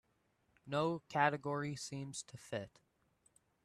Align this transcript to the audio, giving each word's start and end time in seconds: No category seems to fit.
No 0.65 1.03
category 1.09 1.75
seems 1.75 2.23
to 2.23 2.35
fit. 2.35 2.79